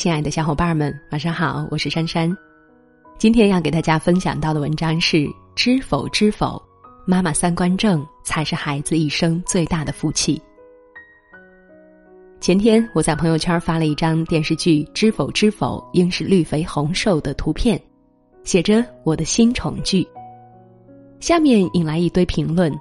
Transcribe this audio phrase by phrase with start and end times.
[0.00, 2.34] 亲爱的小伙伴们，晚上好，我是珊珊。
[3.18, 6.58] 今天要给大家分享到的文章是：知否知否，
[7.04, 10.40] 妈妈三观正才是孩子一生最大的福气。
[12.40, 17.78] 前天我在朋友圈发了一张电视剧《知否知否，应是绿肥红瘦》的图片，
[18.42, 20.08] 写着“我的新宠剧”。
[21.20, 22.74] 下面引来一堆评论，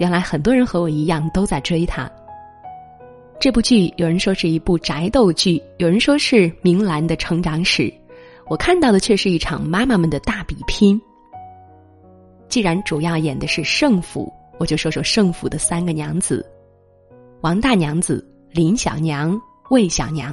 [0.00, 2.10] 原来很多人和我一样都在追它。
[3.40, 7.92] 这部剧有人说是一部宅斗剧，有人说是明兰的成长史，
[8.48, 11.00] 我看到的却是一场妈妈们的大比拼。
[12.48, 16.44] 既然主要演的是圣府，我就说说圣府的三个娘子：
[17.40, 18.26] 王大娘子。
[18.54, 19.36] 林小娘、
[19.70, 20.32] 魏小娘，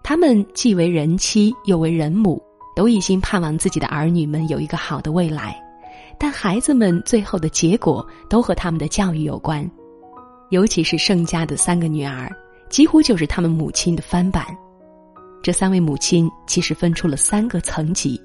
[0.00, 2.40] 他们既为人妻又为人母，
[2.76, 5.60] 都一心盼望自己的儿女们有一个好的未来。
[6.20, 9.68] 但孩子们最后的结果都和他们的教育有关，
[10.50, 12.28] 尤其是盛家的三个女儿，
[12.68, 14.44] 几乎就是他们母亲的翻版。
[15.42, 18.20] 这三位母亲其实分出了三个层级。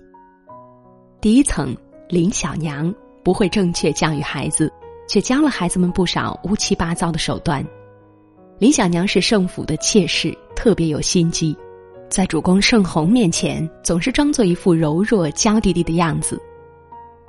[1.21, 1.75] 第一层，
[2.09, 4.71] 林小娘不会正确教育孩子，
[5.07, 7.65] 却教了孩子们不少乌七八糟的手段。
[8.57, 11.55] 林小娘是盛府的妾室，特别有心机，
[12.09, 16.41] 在主公盛弘面前总是装作一副柔弱娇滴滴的样子，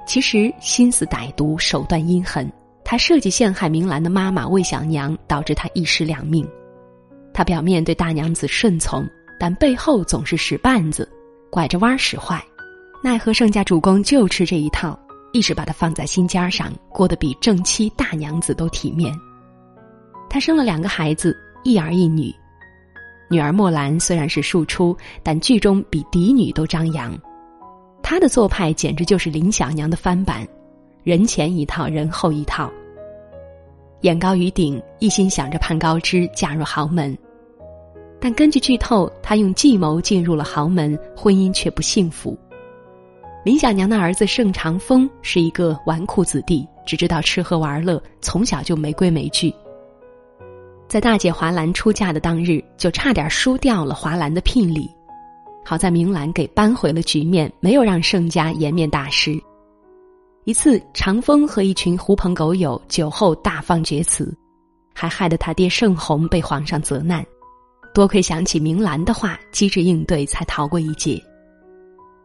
[0.06, 2.50] 其实心思歹毒，手段阴狠。
[2.88, 6.46] 他设计陷害明兰的妈妈魏小娘，导致她一尸两命。
[7.34, 9.04] 他表面对大娘子顺从，
[9.40, 11.10] 但背后总是使绊子，
[11.50, 12.40] 拐着弯使坏。
[13.02, 14.96] 奈何盛家主公就吃这一套，
[15.32, 19.12] 一直把她放在心尖上，过得比正妻大娘子都体面。
[20.30, 22.32] 她生了两个孩子，一儿一女。
[23.28, 27.12] 女儿墨兰虽然是庶出，但剧中比嫡女都张扬。
[28.00, 30.46] 她的做派简直就是林小娘的翻版，
[31.06, 32.68] 人前一套，人后一套。
[34.00, 37.16] 眼高于顶，一心想着攀高枝，嫁入豪门。
[38.20, 42.36] 但根据剧透，她用计谋进入了豪门，婚姻却不幸福。
[43.44, 49.54] 林小娘的儿子盛长风是一个纨绔子弟，只知道吃喝玩乐，从小就没规没矩。
[50.88, 54.90] 在大姐华兰出嫁的当日，就差点输掉了华兰的聘礼。
[55.64, 59.40] 好在明兰给扳回了局面，没有让盛家颜面大失。
[60.46, 64.32] 一次，长风和一群狐朋狗友酒后大放厥词，
[64.94, 67.26] 还害得他爹盛红被皇上责难。
[67.92, 71.20] 多亏想起明兰的话，机智应对，才逃过一劫。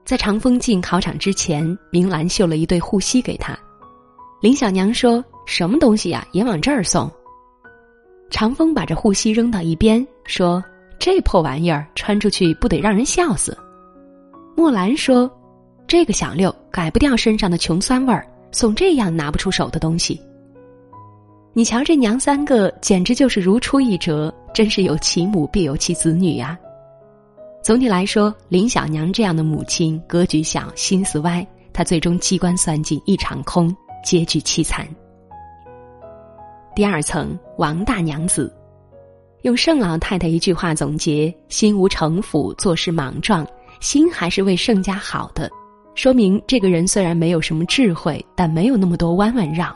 [0.06, 3.58] 在长风进考场之前，明兰绣了一对护膝给他。
[4.40, 6.24] 林小娘说：“什么东西呀？
[6.32, 7.10] 也往这儿送。”
[8.30, 10.64] 长风把这护膝扔到一边，说
[11.00, 13.58] ：“这破玩意儿穿出去不得让人笑死。”
[14.56, 15.28] 墨兰说
[15.92, 20.22] ：“这个小六改不掉身上的穷酸味儿，送这样拿不出手的东西。
[21.52, 26.58] 你瞧这娘三个，简直就是如出一辙，真是有其母必有其子女呀。”
[27.62, 34.88] 总体来说，林小娘这样的母亲格局小，心思歪，她最终机关算尽一场空，结局凄惨。
[36.74, 38.50] 第二层，王大娘子，
[39.42, 43.46] 用盛老太太一句话总结：心无城府，做事莽撞，
[43.82, 45.52] 心还是为盛家好的，
[45.94, 49.76] 说明这个人虽然没有什么智慧，但没有那么多弯弯绕。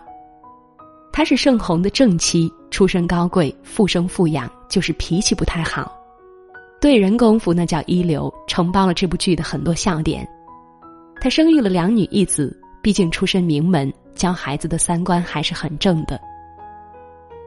[1.12, 5.92] 她是盛弘的正妻，出身高贵，富生富养，就是脾气不太好，
[6.80, 10.28] 对人功夫那叫一流，承包了这部剧的很多笑点。
[11.20, 16.20] 她生育了两女一子，毕竟出身名门，教孩子的三观还是很正的。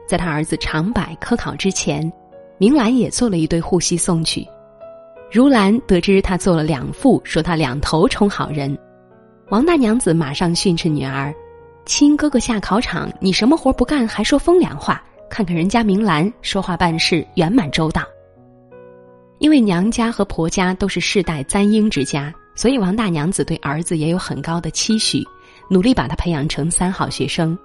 [0.07, 2.11] 在他儿子长柏科考之前，
[2.57, 4.47] 明兰也做了一对护膝送去。
[5.31, 8.75] 如兰得知他做了两副，说他两头充好人。
[9.49, 11.33] 王大娘子马上训斥女儿
[11.85, 15.03] ：“亲哥哥下考场，你什么活不干还说风凉话？
[15.29, 18.01] 看看人家明兰说话办事圆满周到。”
[19.37, 25.23] 因为娘家和婆家都是世代簪缨之家，所以王大娘子对儿子也有很高的期许，
[25.69, 27.57] 努力把他培养成三好学生。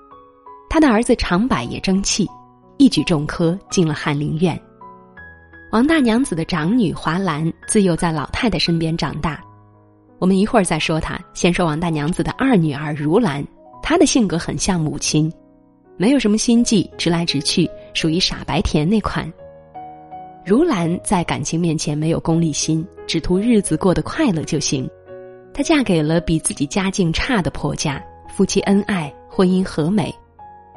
[0.69, 2.28] 他的儿子长柏也争气，
[2.76, 4.60] 一举中科进了翰林院。
[5.75, 9.43] 王大娘子的长女华兰自幼在老太太身边长大，
[10.21, 11.19] 我们一会儿再说她。
[11.32, 13.44] 先说王大娘子的二女儿如兰，
[13.82, 15.29] 她的性格很像母亲，
[15.97, 19.29] 没有什么心计，直来直去，属于傻白甜那款。
[20.47, 24.88] 如兰在感情面前没有功利心，只图日子过得快乐就行。
[25.53, 30.15] 她嫁给了比自己家境差的婆家，夫妻恩爱，婚姻和美。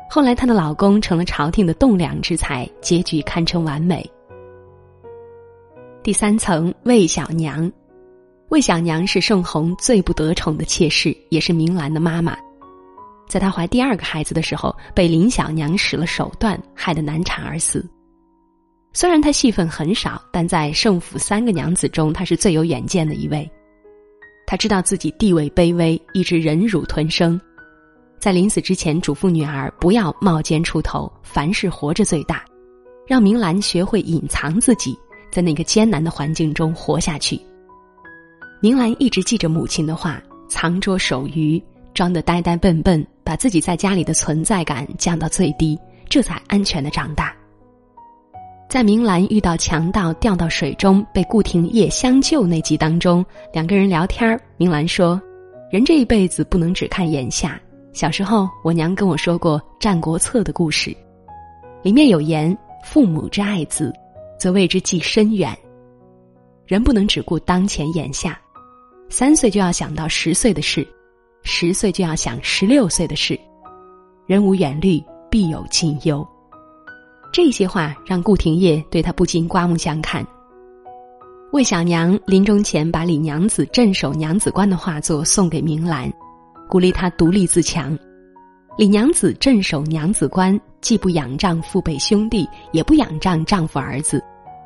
[0.10, 4.04] 后来，她的老公成了朝廷的栋梁之才，结局堪称完美。
[6.07, 7.69] 第三层，魏小娘，
[8.48, 12.33] 魏小娘是盛弘最不得宠的妾室，也是明兰的妈妈。
[13.27, 17.86] 在她怀第二个孩子的时候，被林小娘使了手段，害得难产而死。
[18.94, 23.45] 虽然她戏份很少，但在盛府三个娘子中，她是最有远见的一位。
[24.45, 27.38] 她知道自己地位卑微，一直忍辱吞声，
[28.18, 32.45] 在临死之前嘱咐女儿不要冒尖出头，凡事活着最大，
[33.06, 34.98] 让明兰学会隐藏自己，
[35.32, 37.40] 在那个艰难的环境中活下去。
[38.60, 41.62] 明兰一直记着母亲的话，藏拙守愚，
[41.94, 45.78] 装得呆呆笨笨，把自己在家里的存在感降到最低，
[46.10, 47.36] 这才安全的长大。
[48.70, 55.22] 在明兰遇到强盗掉到水中被顾廷烨相救那集当中，两个人聊天明兰说
[55.72, 57.58] ：“人这一辈子不能只看眼下。
[57.94, 60.96] 小时候，我娘跟我说过《战国策》的故事，
[61.82, 63.94] 里面有言：‘父母之爱子，
[64.38, 65.57] 则为之计深远。’
[66.66, 68.39] 人不能只顾当前眼下。”
[69.10, 70.86] 三岁就要想到十岁的事，
[71.44, 73.39] 十岁就要想十六岁的事。
[74.25, 76.28] 人无远虑，必有近忧。
[77.31, 80.28] 这些话让顾廷烨对他不禁刮目相看。
[81.54, 86.12] 魏小娘临终前把李娘子镇守娘子关的画作送给明兰，
[86.68, 87.98] 鼓励她独立自强。
[88.78, 94.24] 李娘子镇守娘子关，既不仰仗父辈兄弟，也不仰仗丈夫儿子，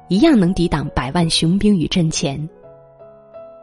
[0.10, 2.38] 一样能抵挡百万雄兵于阵前。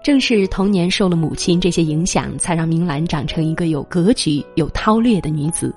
[0.02, 5.74] 正是童年受了母亲这些影响，才让明兰长成一个有格局、有韬略的女子，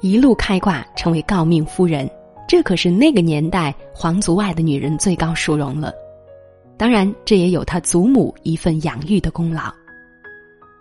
[0.00, 2.10] 一路开挂成为诰命夫人。
[2.48, 5.92] 这可是那个年代皇族外的女人最高殊荣了。
[6.76, 9.72] 当然，这也有她祖母一份养育的功劳。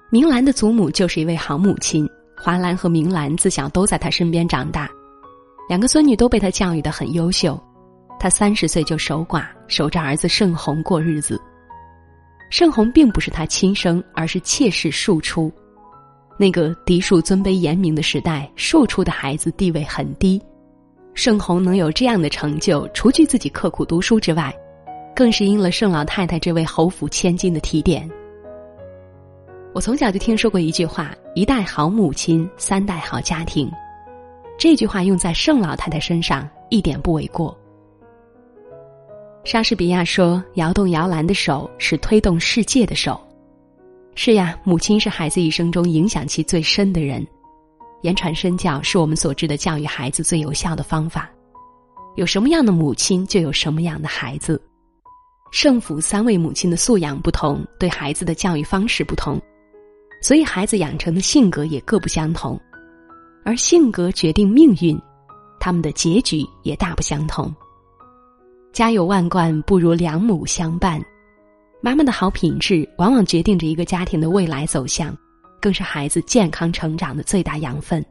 [0.09, 4.89] 明兰的祖母就是一位好母亲，华兰和明兰自小都在他身边长大，
[5.67, 7.59] 两个孙女都被他教育的很优秀。
[8.19, 11.39] 他三十岁就守寡，守着儿子盛弘过日子。
[12.49, 15.51] 盛弘并不是他亲生，而是妾室庶出。
[16.37, 20.41] 那个嫡庶尊卑严明的时代，庶出的孩子地位很低。
[21.13, 24.53] 盛弘能有这样的成就，除去自己刻苦读书之外，
[25.15, 28.09] 更是应了盛老太太这位侯府千金的提点。
[29.75, 33.69] 我从小就听说过一句话：“一代好母亲，三代好家庭。”
[34.57, 37.53] 这句话用在盛老太太身上一点不为过。
[39.43, 43.19] 莎士比亚说：“摇动摇篮的手是推动世界的手。”
[44.15, 47.27] 是呀，母亲是孩子一生中影响其最深的人。
[48.01, 51.29] 言传身教是我们所知的教育孩子最有效的方法。
[52.15, 54.61] 有什么样的母亲，就有什么样的孩子。
[55.51, 59.37] 圣府三位母亲的素养不同，对孩子的教育方式不同，
[60.25, 62.59] 所以孩子养成的性格也各不相同。
[63.43, 64.99] 而性格决定命运，
[65.59, 67.53] 他们的结局也大不相同。
[68.73, 70.99] 家有万贯，不如两母相伴。
[71.79, 75.15] 妈妈的好品质，往往决定着一个家庭的未来走向，
[75.61, 78.03] 更是孩子健康成长的最大养分。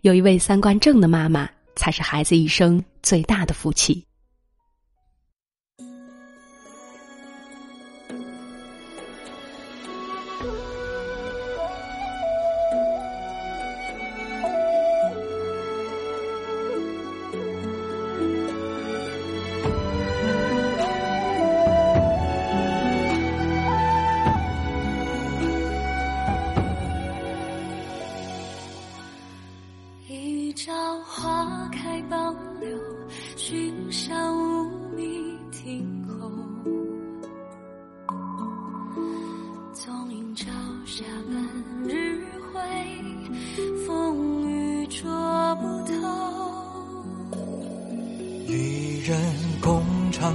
[0.00, 4.04] 有一位三观正的妈妈，才是孩子一生最大的福气。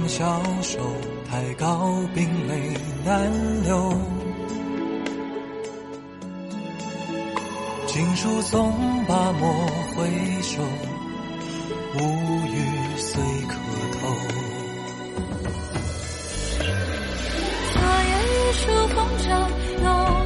[0.06, 0.78] 消瘦，
[1.28, 2.72] 太高，冰泪
[3.04, 3.32] 难
[3.64, 3.92] 流。
[7.86, 8.70] 锦书送
[9.06, 10.06] 罢莫回
[10.42, 10.62] 首，
[11.94, 11.98] 无
[12.46, 12.56] 语
[12.96, 13.54] 虽可
[13.98, 14.00] 偷。
[17.72, 18.62] 昨夜雨疏
[18.94, 19.63] 风骤，有